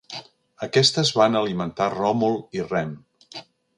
[0.67, 2.97] Aquestes van alimentar Ròmul i Rem.